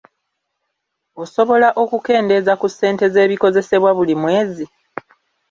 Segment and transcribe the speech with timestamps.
[1.23, 4.65] Osobola okukendeeza ku ssente z’ebikozesebwa mu mwezi?